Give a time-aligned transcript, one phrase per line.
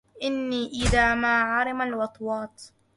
[0.23, 2.73] إني إذا ما عرم الوطواط